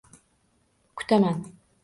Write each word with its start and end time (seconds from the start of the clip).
Kutaman 0.95 1.39